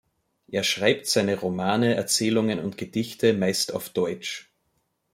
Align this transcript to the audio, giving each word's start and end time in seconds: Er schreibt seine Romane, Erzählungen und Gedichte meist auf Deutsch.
Er 0.49 0.63
schreibt 0.63 1.05
seine 1.05 1.35
Romane, 1.37 1.93
Erzählungen 1.93 2.57
und 2.59 2.75
Gedichte 2.75 3.33
meist 3.33 3.71
auf 3.71 3.89
Deutsch. 3.89 4.49